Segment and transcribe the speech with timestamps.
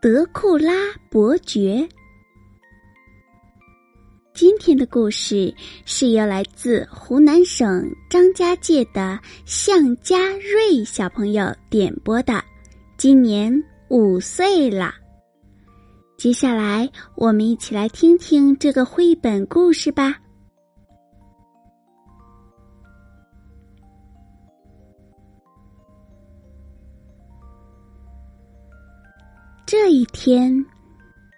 [0.00, 0.72] 德库拉
[1.10, 1.88] 伯爵。
[4.32, 5.52] 今天的故事
[5.84, 12.40] 是由来自湖南省张家界的向家瑞小朋友点播的，
[12.96, 13.52] 今年
[13.88, 14.94] 五岁了。
[16.16, 20.16] 接下来，我们一起来听听这个绘本故事吧。
[29.70, 30.64] 这一天，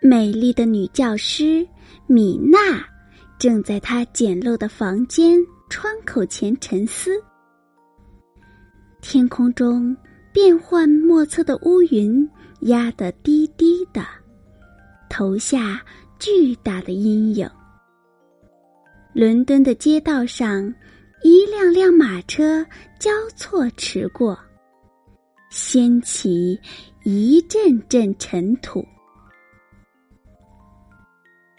[0.00, 1.66] 美丽的女教师
[2.06, 2.80] 米娜
[3.40, 7.10] 正在她简陋的房间窗口前沉思。
[9.00, 9.96] 天空中
[10.32, 12.24] 变幻莫测的乌云
[12.60, 14.06] 压得低低的，
[15.08, 15.82] 投下
[16.20, 17.50] 巨大的阴影。
[19.12, 20.72] 伦敦的街道上，
[21.24, 22.64] 一辆辆马车
[22.96, 24.38] 交错驰过，
[25.50, 26.58] 掀起。
[27.02, 28.86] 一阵阵尘土。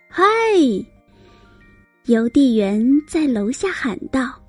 [0.08, 0.23] 嗨，
[2.06, 4.39] 邮递员在楼下喊道：“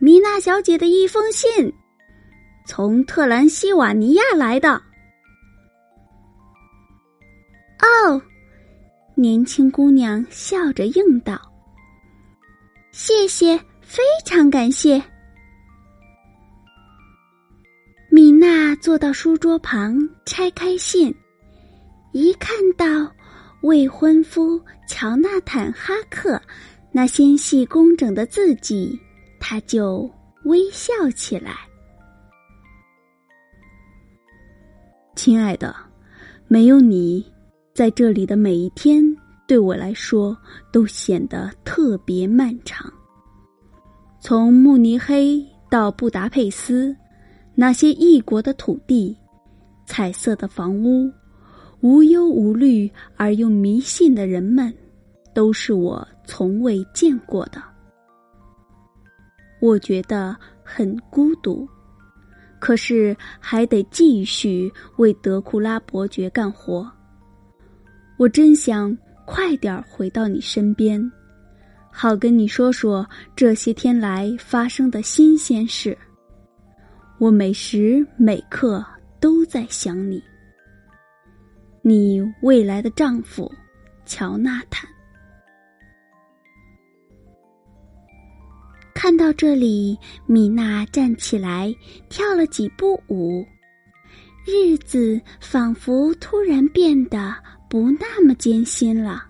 [0.00, 1.70] 米娜小姐的一封信，
[2.66, 4.80] 从特兰西瓦尼亚来的。”
[7.82, 8.22] 哦，
[9.14, 11.38] 年轻姑娘笑着应道
[12.92, 15.02] ：“谢谢，非常感谢。”
[18.42, 21.14] 娜坐到书桌旁，拆开信，
[22.10, 23.08] 一看到
[23.60, 26.42] 未婚夫乔纳坦·哈克
[26.90, 28.98] 那纤细工整的字迹，
[29.38, 30.10] 她就
[30.42, 31.52] 微笑起来。
[35.14, 35.72] 亲爱的，
[36.48, 37.24] 没有你，
[37.72, 39.04] 在这里的每一天
[39.46, 40.36] 对我来说
[40.72, 42.92] 都显得特别漫长。
[44.20, 46.92] 从慕尼黑到布达佩斯。
[47.62, 49.16] 那些异国的土地，
[49.86, 51.08] 彩色的房屋，
[51.80, 54.74] 无忧无虑而又迷信的人们，
[55.32, 57.62] 都是我从未见过的。
[59.60, 61.64] 我觉得很孤独，
[62.58, 66.90] 可是还得继续为德库拉伯爵干活。
[68.16, 71.00] 我真想快点回到你身边，
[71.92, 75.96] 好跟你说说这些天来发生的新鲜事。
[77.22, 78.84] 我每时每刻
[79.20, 80.20] 都在想你，
[81.80, 83.48] 你未来的丈夫，
[84.04, 84.90] 乔纳坦。
[88.92, 89.96] 看到这里，
[90.26, 91.72] 米娜站起来，
[92.08, 93.46] 跳了几步舞，
[94.44, 97.32] 日子仿佛突然变得
[97.70, 99.24] 不那么艰辛了。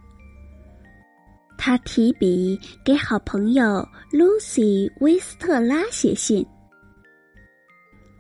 [1.59, 6.43] 她提笔给好朋友露西·威斯特拉写信。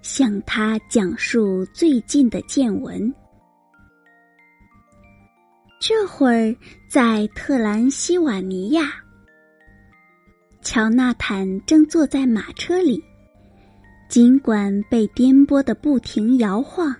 [0.03, 3.13] 向他讲述最近的见闻。
[5.81, 6.55] 这会儿
[6.89, 8.93] 在特兰西瓦尼亚，
[10.61, 13.03] 乔纳坦正坐在马车里，
[14.09, 16.95] 尽管被颠簸的不停摇晃，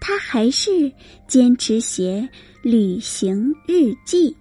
[0.00, 0.92] 他还是
[1.28, 2.28] 坚持写
[2.62, 4.36] 旅行日记。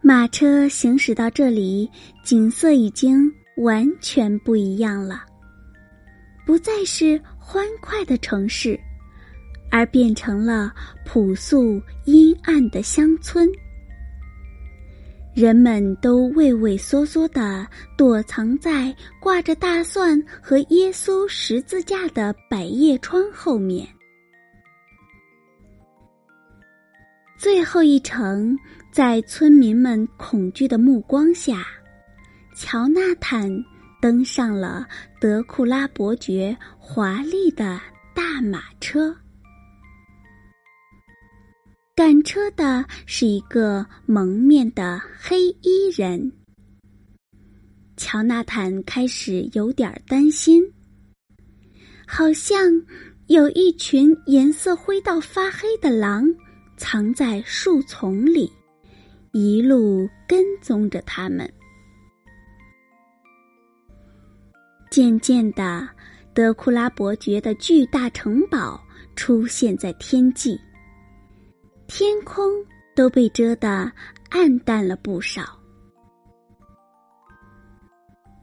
[0.00, 1.90] 马车行驶到这里，
[2.24, 5.24] 景色已经完全不一样了。
[6.44, 8.78] 不再是欢快的城市，
[9.70, 10.72] 而变成了
[11.04, 13.48] 朴素阴暗的乡村。
[15.34, 17.66] 人们都畏畏缩缩的
[17.96, 23.88] 躲藏在挂着大蒜和耶稣十字架的百叶窗后面。
[27.38, 28.56] 最后一程，
[28.92, 31.66] 在村民们恐惧的目光下，
[32.54, 33.50] 乔纳坦。
[34.02, 34.84] 登上了
[35.20, 37.80] 德库拉伯爵华丽的
[38.12, 39.14] 大马车，
[41.94, 46.32] 赶车的是一个蒙面的黑衣人。
[47.96, 50.60] 乔纳坦开始有点担心，
[52.04, 52.58] 好像
[53.28, 56.28] 有一群颜色灰到发黑的狼
[56.76, 58.50] 藏在树丛里，
[59.30, 61.48] 一路跟踪着他们。
[64.92, 65.88] 渐渐的，
[66.34, 68.78] 德库拉伯爵的巨大城堡
[69.16, 70.60] 出现在天际，
[71.86, 72.44] 天空
[72.94, 73.90] 都被遮得
[74.28, 75.58] 暗淡了不少。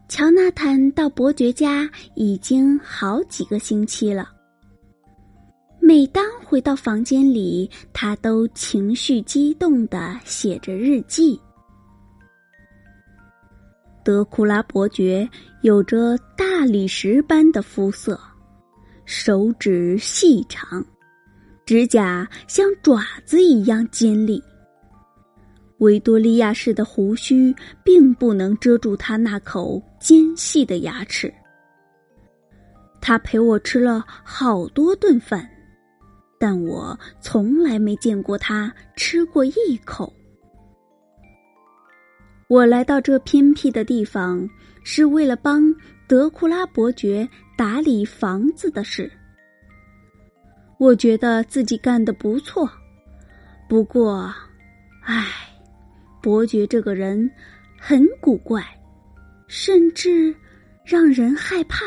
[0.08, 4.28] 乔纳坦到伯爵家已经好几个星期了。
[5.80, 11.40] 每当回到房间里，他都情绪激动的写着日记。
[14.10, 15.30] 德库拉伯爵
[15.62, 18.20] 有着大理石般的肤色，
[19.06, 20.84] 手指细长，
[21.64, 24.44] 指甲像爪子一样尖利。
[25.78, 31.32] 维多利亚式的胡须并不能遮住他那口尖细的牙齿。
[33.00, 35.48] 他陪我吃了好多顿饭，
[36.40, 39.54] 但我从来没见过他吃过一
[39.86, 40.12] 口。
[42.50, 44.50] 我来到这偏僻的地方
[44.84, 45.72] 是为了帮
[46.08, 49.12] 德库拉伯爵打理房子的事。
[50.80, 52.68] 我觉得自己干得不错，
[53.70, 54.34] 不过，
[55.04, 55.28] 唉。
[56.24, 57.30] 伯爵这个人
[57.78, 58.66] 很古怪，
[59.48, 60.36] 甚至
[60.84, 61.86] 让人害怕。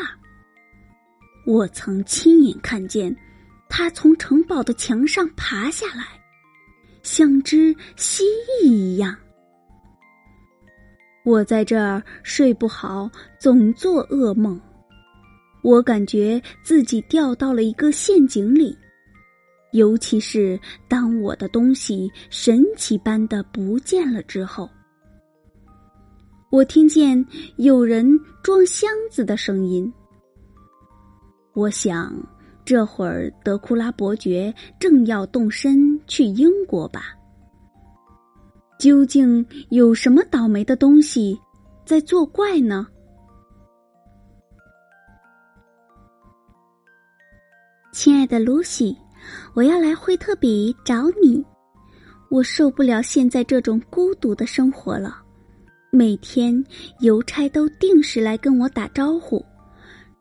[1.45, 3.13] 我曾亲眼看见
[3.67, 6.05] 他从城堡的墙上爬下来，
[7.03, 8.23] 像只蜥
[8.63, 9.15] 蜴一样。
[11.25, 13.09] 我在这儿睡不好，
[13.39, 14.59] 总做噩梦。
[15.61, 18.77] 我感觉自己掉到了一个陷阱里。
[19.71, 24.69] 尤其是当我的东西神奇般的不见了之后，
[26.51, 27.25] 我听见
[27.55, 28.05] 有人
[28.43, 29.91] 装箱子的声音。
[31.53, 32.13] 我想，
[32.65, 37.15] 这会儿德库拉伯爵正要动身去英国吧？
[38.77, 41.39] 究竟有什么倒霉的东西
[41.85, 42.87] 在作怪呢？
[47.91, 48.97] 亲爱的露西。
[49.53, 51.41] 我要来惠特比找你，
[52.29, 55.23] 我受不了现在这种孤独的生活了。
[55.91, 56.61] 每天
[56.99, 59.41] 邮差都定时来跟我打招呼，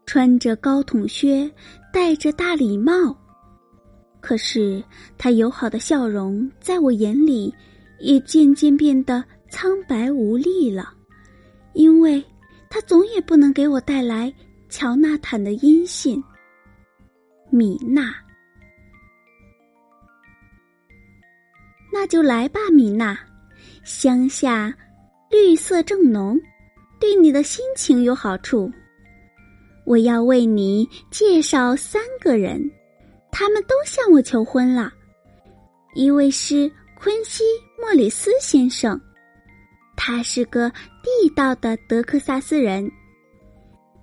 [0.06, 1.50] 穿着高筒靴，
[1.92, 2.92] 戴着大礼帽。
[4.20, 4.80] 可是
[5.18, 7.52] 他友好的笑容在我眼里
[8.02, 10.92] 也渐渐变得苍白无力了，
[11.72, 12.22] 因为
[12.68, 14.32] 他总也不能给我带来
[14.68, 16.22] 乔纳坦的音信。
[17.50, 18.14] 米娜。
[21.92, 23.18] 那就来吧，米娜。
[23.84, 24.74] 乡下
[25.30, 26.40] 绿色正浓，
[27.00, 28.70] 对你的心情有好处。
[29.84, 32.70] 我要为你介绍三个人，
[33.30, 34.92] 他们都向我求婚了。
[35.94, 37.44] 一位是昆西·
[37.82, 38.98] 莫里斯先生，
[39.96, 40.70] 他是个
[41.02, 42.88] 地道的德克萨斯人；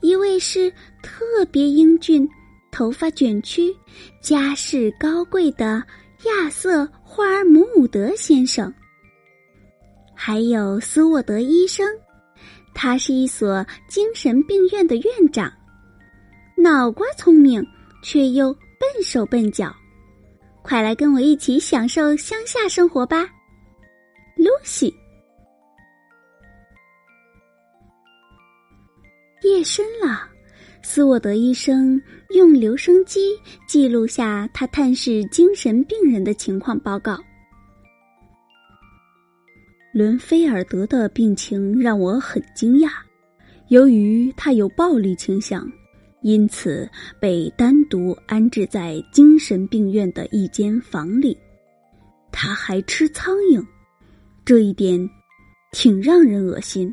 [0.01, 0.69] 一位是
[1.01, 2.27] 特别英俊、
[2.71, 3.73] 头发卷曲、
[4.21, 5.81] 家世高贵的。
[6.25, 8.73] 亚瑟·霍尔姆伍德先生，
[10.13, 11.87] 还有斯沃德医生，
[12.73, 15.49] 他是一所精神病院的院长，
[16.57, 17.65] 脑瓜聪明
[18.03, 19.73] 却又笨手笨脚。
[20.61, 23.25] 快来跟我一起享受乡下生活吧，
[24.39, 24.93] 露西。
[29.43, 30.27] 夜深了。
[30.81, 37.19] 斯沃德医生用留声机记录下他探视精神病人的情况报告。
[39.93, 42.89] 伦菲尔德的病情让我很惊讶，
[43.67, 45.69] 由于他有暴力倾向，
[46.21, 51.37] 因此被单独安置在精神病院的一间房里。
[52.31, 53.63] 他还吃苍蝇，
[54.49, 55.07] 这一点
[55.73, 56.91] 挺让人恶心。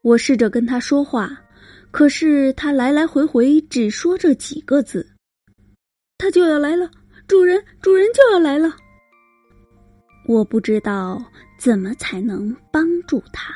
[0.00, 1.38] 我试着跟他说话。
[1.90, 5.06] 可是他来来回回只说这几个字
[6.16, 6.90] ：“他就要来了，
[7.28, 8.74] 主人，主人就要来了。”
[10.26, 11.22] 我不知道
[11.58, 13.54] 怎么才能帮助他。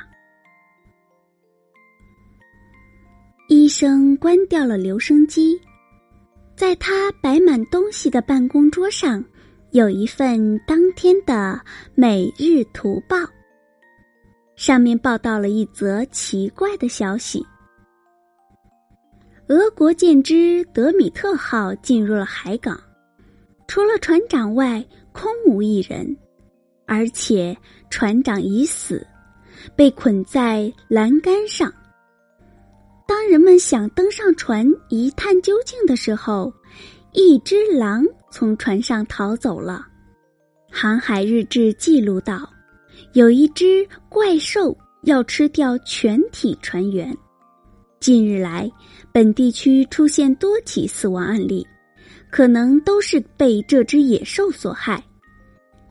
[3.49, 5.58] 医生关掉了留声机，
[6.54, 9.25] 在他摆满东西的办公桌上，
[9.73, 11.61] 有一份当天的
[11.94, 13.16] 《每日图报》，
[14.54, 17.44] 上面报道了一则奇怪的消息。
[19.49, 22.80] 俄国舰只德米特号进入了海港，
[23.68, 26.16] 除了船长外，空无一人，
[26.87, 27.56] 而且
[27.90, 29.06] 船长已死，
[29.76, 31.73] 被捆在栏杆上。
[33.06, 36.52] 当人们想登上船一探究竟的时候，
[37.18, 39.87] 一只狼从船上逃走了。
[40.70, 42.46] 航海日志记录道，
[43.14, 47.16] 有一只怪兽要吃掉全体船员。
[48.00, 48.70] 近日来，
[49.12, 51.66] 本地区出现多起死亡案例，
[52.30, 55.02] 可能都是被这只野兽所害，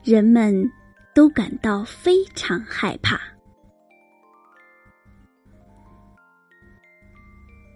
[0.04, 0.64] 人们
[1.12, 3.20] 都感到非常害怕。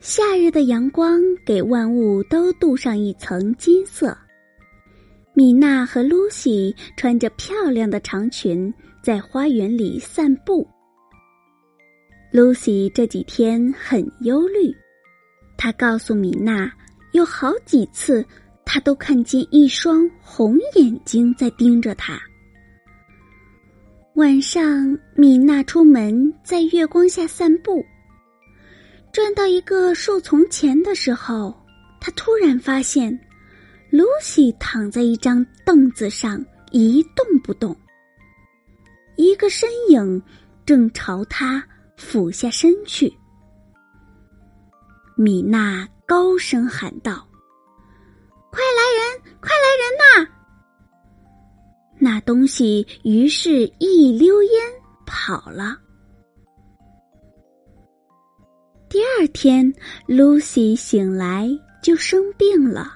[0.00, 4.16] 夏日的阳光给万物都镀上一层金色。
[5.34, 10.66] 米娜和露西穿着漂亮的长裙在花园里散步。
[12.32, 14.74] 露西这几天很忧虑，
[15.58, 16.72] 她告诉米娜，
[17.12, 18.24] 有好几次
[18.64, 22.18] 她都看见一双红眼睛在盯着她。
[24.14, 27.84] 晚上，米娜出门在月光下散步。
[29.12, 31.54] 转到一个树丛前的时候，
[32.00, 33.12] 他突然发现，
[33.90, 37.76] 露西躺在一张凳子上一动不动。
[39.16, 40.22] 一个身影
[40.64, 41.62] 正朝他
[41.96, 43.12] 俯下身去。
[45.16, 47.28] 米娜高声喊道
[48.50, 50.30] ：“快来人，快来人呐！”
[51.98, 54.52] 那东西于是一溜烟
[55.04, 55.76] 跑了。
[58.90, 59.72] 第二天
[60.08, 61.48] ，Lucy 醒来
[61.80, 62.92] 就生病了，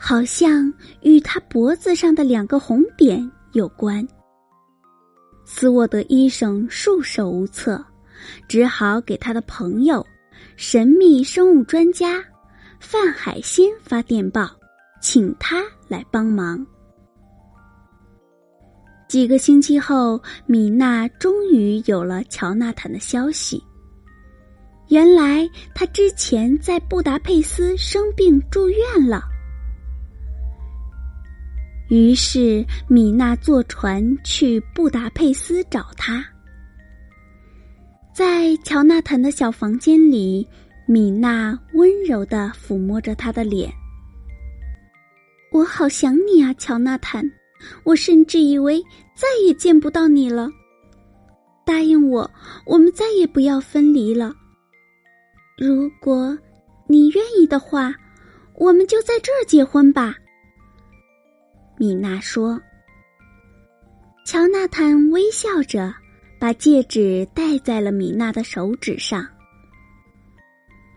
[0.00, 4.08] 好像与她脖子上的两个红点有关。
[5.44, 7.84] 斯沃德医生束手无策，
[8.48, 10.02] 只好给他的朋友、
[10.56, 12.24] 神秘生物专家
[12.80, 14.48] 范海辛发电报，
[15.02, 16.66] 请他来帮忙。
[19.06, 23.62] 几个星期后，米娜终于有了乔纳坦的消息。
[24.88, 29.22] 原来他之前在布达佩斯生病住院了，
[31.90, 36.24] 于是米娜坐船去布达佩斯找他。
[38.14, 40.46] 在乔纳坦的小房间里，
[40.86, 43.70] 米娜温柔的抚摸着他的脸。
[45.52, 47.22] 我好想你啊，乔纳坦！
[47.84, 48.82] 我甚至以为
[49.14, 50.48] 再也见不到你了。
[51.64, 52.30] 答应我，
[52.64, 54.34] 我们再也不要分离了。
[55.58, 56.38] 如果
[56.86, 57.92] 你愿意的话，
[58.54, 60.14] 我们就在这儿结婚吧。”
[61.76, 62.60] 米娜说。
[64.24, 65.92] 乔纳坦微笑着，
[66.38, 69.26] 把戒指戴在了米娜的手指上。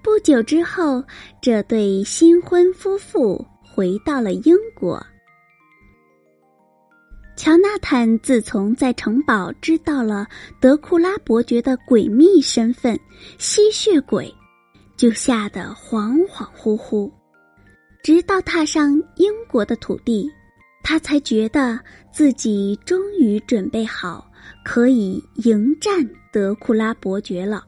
[0.04, 1.04] 不久之后，
[1.42, 5.04] 这对新婚夫妇回到了英国。
[7.38, 10.28] 乔纳坦自从在城堡知道了
[10.60, 13.00] 德库拉伯爵的诡秘身份——
[13.40, 14.32] 吸血鬼。
[15.02, 17.12] 就吓得恍恍惚惚，
[18.04, 20.30] 直到踏上英国的土地，
[20.84, 21.80] 他才觉得
[22.14, 24.24] 自己终于准备好
[24.64, 27.66] 可以迎战德库拉伯爵了。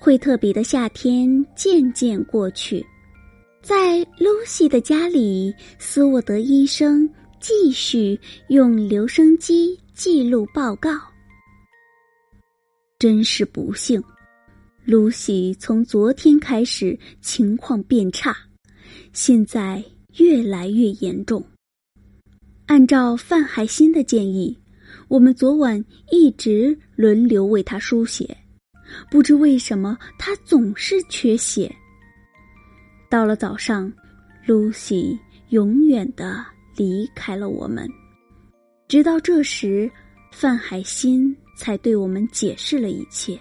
[0.00, 2.82] 惠特比的夏天渐渐过去，
[3.60, 7.06] 在露西的家里，斯沃德医生
[7.38, 8.18] 继续
[8.48, 10.92] 用留声机记录报告。
[12.98, 14.02] 真是不幸，
[14.86, 18.34] 露西从昨天开始情况变差，
[19.12, 19.84] 现在
[20.16, 21.44] 越来越严重。
[22.64, 24.58] 按照范海辛的建议，
[25.08, 28.34] 我们昨晚一直轮流为他输血，
[29.10, 31.70] 不知为什么他总是缺血。
[33.10, 33.92] 到了早上，
[34.46, 35.18] 露西
[35.50, 36.42] 永远的
[36.76, 37.86] 离开了我们。
[38.88, 39.90] 直到这时，
[40.32, 41.36] 范海辛。
[41.56, 43.36] 才对我们解释了一切。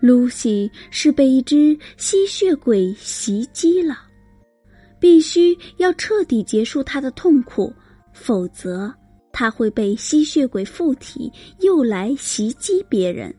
[0.00, 3.98] 露西是被一只吸血鬼袭击了，
[4.98, 7.72] 必须要彻底结束她的痛苦，
[8.12, 8.90] 否则
[9.32, 13.34] 她会被吸血鬼附体，又来袭击别人。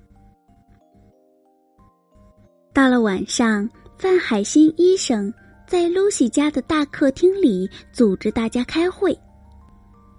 [2.74, 5.34] 到了晚上，范海辛医生
[5.68, 9.18] 在露西家的大客厅里组织大家开会。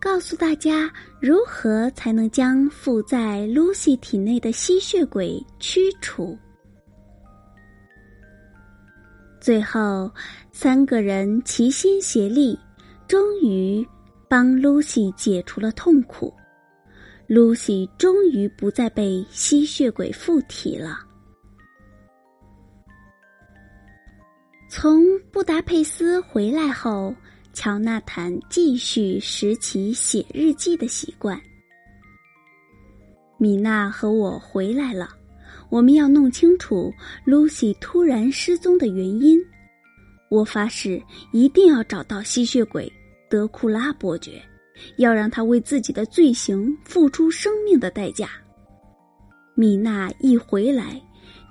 [0.03, 6.37] 告诉大家如何才能将附在露西体内的吸血鬼驱除。
[9.41, 10.11] 最后，
[10.51, 12.59] 三个人齐心协力，
[13.07, 13.87] 终于
[14.29, 16.35] 帮露西解除了痛苦。
[17.29, 20.99] 露西终于不再被吸血鬼附体了。
[24.69, 27.15] 从布达佩斯回来后。
[27.53, 31.41] 乔纳坦继续拾起写日记的习惯。
[33.39, 35.11] 米娜和我回来了，
[35.69, 36.93] 我们要弄清楚
[37.25, 39.39] 露西突然失踪的原因。
[40.31, 42.91] 我发誓一定要找到吸血鬼
[43.29, 44.43] 德库拉伯爵。
[44.97, 48.31] 要让他为自己的罪行付出生命的代价。
[49.55, 51.01] 米娜一回来，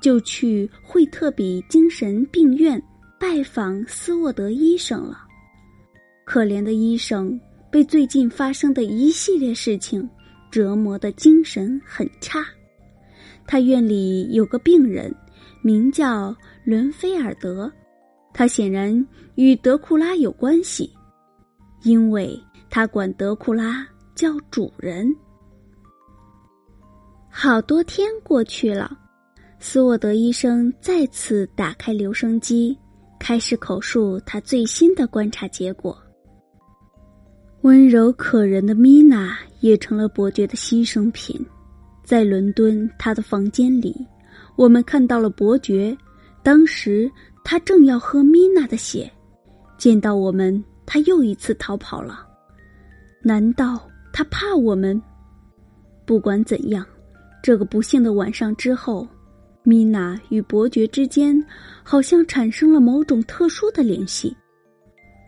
[0.02, 2.82] 就去惠特比精神病院
[3.18, 5.24] 拜访斯沃德医生了。
[6.32, 7.38] 可怜的医生
[7.70, 10.10] 被最近发生的一系列事情
[10.50, 12.42] 折磨的精神很差。
[13.46, 15.14] 他院里有个病人，
[15.62, 16.34] 名叫
[16.64, 17.70] 伦菲尔德，
[18.34, 20.90] 他显然与德库拉有关系，
[21.84, 23.86] 因为他管德库拉
[24.16, 25.14] 叫主人。
[27.30, 28.98] 好多天过去了，
[29.60, 32.78] 斯沃德医生再次打开留声机，
[33.20, 36.02] 开始口述他最新的观察结果。
[37.62, 41.40] 温柔可人的米娜也成了伯爵的牺牲品。
[42.04, 43.96] 在伦敦他的房间里，
[44.56, 45.96] 我们看到了伯爵。
[46.44, 47.10] 当时
[47.44, 49.10] 他正要喝米娜的血，
[49.78, 52.26] 见到我们，他又一次逃跑了。
[53.22, 55.00] 难道他怕我们？
[56.04, 56.84] 不管怎样。
[57.44, 59.08] 这个不幸的晚上之后，
[59.62, 61.40] 米娜与伯爵之间
[61.84, 64.36] 好像产生了某种特殊的联系。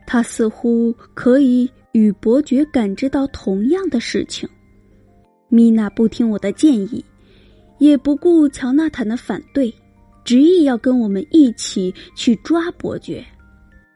[0.07, 4.47] 他似乎可以与伯爵感知到同样的事情。
[5.47, 7.03] 米娜不听我的建议，
[7.77, 9.73] 也不顾乔纳坦的反对，
[10.23, 13.23] 执意要跟我们一起去抓伯爵。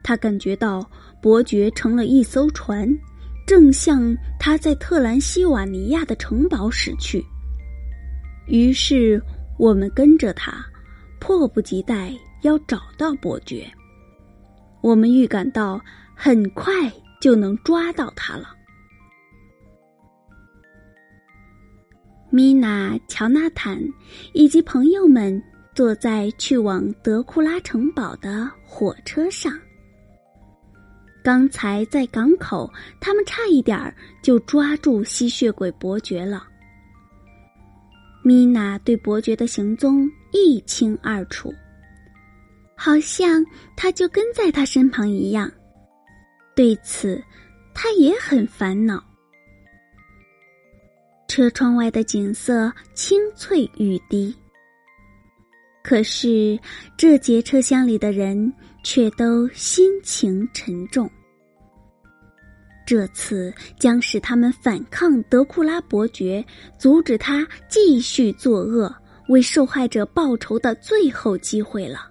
[0.02, 0.88] 他感觉到
[1.20, 2.88] 伯爵乘了一艘船，
[3.46, 7.22] 正向他在特兰西瓦尼亚的城堡驶去。
[8.46, 9.20] 于是
[9.58, 10.64] 我们跟着他，
[11.18, 12.12] 迫不及待
[12.42, 13.68] 要找到伯爵。
[14.80, 15.80] 我们预感到
[16.14, 16.72] 很快
[17.20, 18.54] 就能抓到他了。
[22.30, 23.82] 米娜、乔纳坦
[24.34, 25.42] 以及朋友们
[25.74, 29.52] 坐在去往德库拉城堡的火车上。
[31.24, 32.70] 刚才在港口，
[33.00, 36.46] 他们差一点儿就抓住吸血鬼伯爵了。
[38.22, 41.52] 米娜对伯爵的行踪一清二楚，
[42.76, 45.50] 好像他就跟在他身旁一样。
[46.58, 47.22] 对此，
[47.72, 49.00] 他也很烦恼。
[51.28, 54.34] 车窗外的景色清脆欲滴，
[55.84, 56.58] 可是
[56.96, 61.08] 这节车厢里的人却都心情沉重。
[62.84, 66.44] 这次将使他们反抗德库拉伯爵，
[66.76, 68.92] 阻止他继续作恶，
[69.28, 72.10] 为受害者报仇的最后机会了。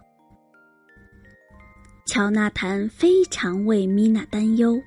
[2.07, 4.81] 乔纳坦非常为米娜担忧，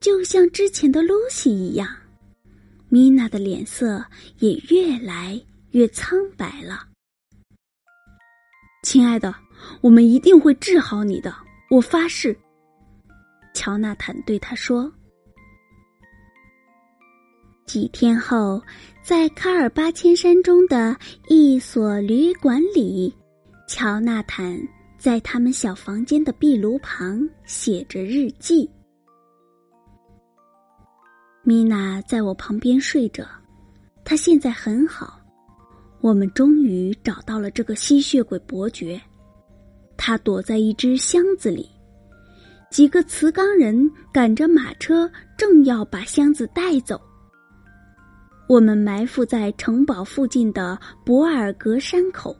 [0.00, 1.88] 就像之前的露西一样，
[2.88, 4.04] 米娜的脸色
[4.40, 6.84] 也越来越苍白了。
[8.82, 9.32] 亲爱的，
[9.80, 11.32] 我们一定会治好你的，
[11.70, 12.36] 我发誓。
[13.54, 14.92] 乔纳坦对他说
[17.64, 18.60] ：“几天后，
[19.02, 20.96] 在卡尔巴千山中的
[21.28, 23.14] 一所旅馆里，
[23.68, 24.60] 乔纳坦
[24.98, 28.68] 在他们小房间的壁炉旁写着日记。
[31.44, 33.24] 米娜在我旁边睡着，
[34.04, 35.20] 她现在很好。
[36.00, 39.00] 我们终于找到了这个吸血鬼伯爵，
[39.96, 41.68] 他躲在一只箱子里。”
[42.70, 47.00] 几个瓷缸人赶着马车，正要把箱子带走。
[48.46, 52.36] 我们埋伏在城堡附近的博尔格山口。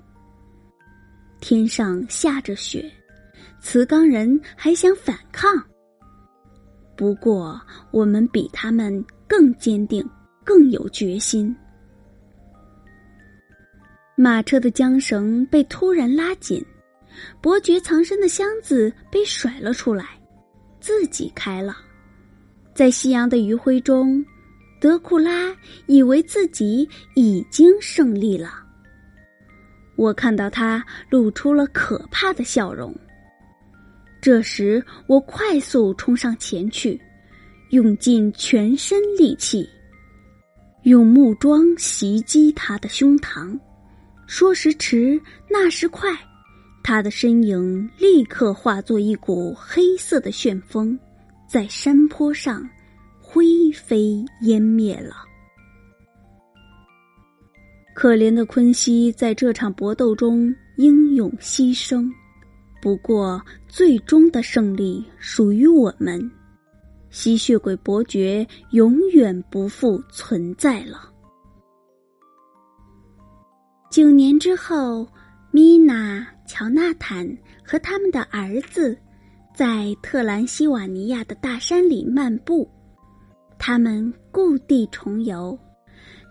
[1.41, 2.91] 天上下着雪，
[3.61, 5.51] 磁钢人还想反抗。
[6.97, 10.05] 不过，我们比他们更坚定，
[10.45, 11.55] 更有决心。
[14.17, 16.65] 马车的缰绳被突然拉紧，
[17.41, 20.19] 伯爵藏身的箱子被甩了出来。
[20.81, 21.77] 自己开了，
[22.75, 24.25] 在夕阳的余晖中，
[24.81, 25.55] 德库拉
[25.87, 28.65] 以为自己已经胜利了。
[29.99, 32.95] 我看到他露出了可怕的笑容。
[34.21, 37.01] 这时，我快速冲上前去，
[37.71, 39.69] 用尽全身力气，
[40.85, 43.59] 用木桩袭击他的胸膛。
[44.29, 46.17] 说时迟，那时快。
[46.85, 50.97] 他的身影立刻化作一股黑色的旋风，
[51.49, 52.67] 在山坡上
[53.21, 55.28] 灰飞烟灭了。
[57.99, 62.09] 可怜的昆西在这场搏斗中英勇牺牲，
[62.81, 66.31] 不过最终的胜利属于我们。
[67.11, 71.13] 吸血鬼伯爵永远不复存在了。
[73.91, 75.05] 九年之后。
[75.51, 77.27] 米娜、乔纳坦
[77.65, 78.97] 和他们的儿子
[79.57, 82.69] 在特兰西瓦尼亚的大山里漫步。
[83.59, 85.59] 他们故地重游，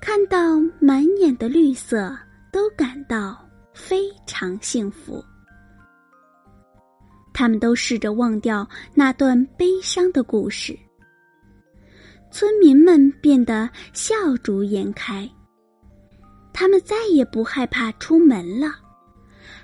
[0.01, 2.15] 看到满眼的绿色，
[2.51, 3.37] 都感到
[3.73, 5.23] 非常幸福。
[7.33, 10.77] 他们都试着忘掉那段悲伤的故事。
[12.31, 15.29] 村民们变得笑逐颜开，
[16.53, 18.71] 他们再也不害怕出门了，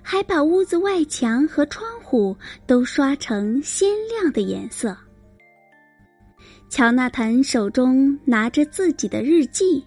[0.01, 2.35] 还把屋子外墙和窗户
[2.67, 4.95] 都刷成鲜亮的颜色。
[6.69, 9.83] 乔纳坦手中拿着自己的日记，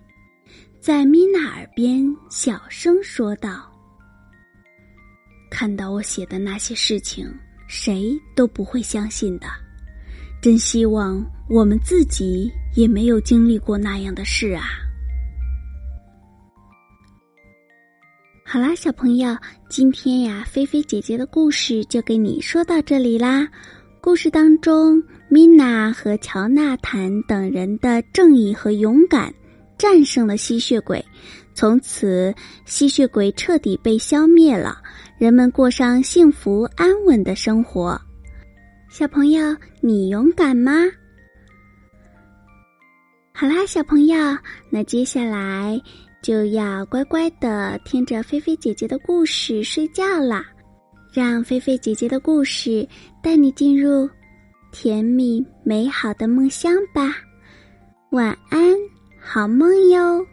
[0.86, 3.68] 在米娜耳边小声说道
[5.50, 7.26] ：“看到我写的那些事情。”
[7.66, 9.48] 谁都不会相信的，
[10.40, 11.20] 真希望
[11.50, 14.62] 我们自己也没有经历过那样的事啊！
[18.44, 19.36] 好啦，小朋友，
[19.68, 23.48] 今天呀，菲菲姐姐的故事就给你说到这里啦。
[24.00, 29.34] 故事当中，米娜和乔纳坦等人的正义和勇敢
[29.78, 31.04] 战胜了吸血鬼，
[31.54, 32.34] 从此
[32.64, 34.78] 吸血鬼彻底被消灭了。
[35.18, 37.98] 人们过上幸福安稳的生活，
[38.90, 40.72] 小朋友，你勇敢吗？
[43.32, 44.16] 好啦，小朋友，
[44.70, 45.80] 那接下来
[46.22, 50.44] 就要乖乖的听着菲菲姐姐的故事睡觉啦，
[51.12, 52.86] 让菲菲姐姐的故事
[53.22, 54.08] 带你进入
[54.72, 57.14] 甜蜜美好的梦乡吧。
[58.10, 58.74] 晚安，
[59.28, 60.24] 好梦哟。